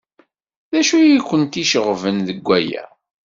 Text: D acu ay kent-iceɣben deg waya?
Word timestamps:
D 0.71 0.73
acu 0.79 0.95
ay 0.99 1.15
kent-iceɣben 1.27 2.17
deg 2.27 2.39
waya? 2.47 2.83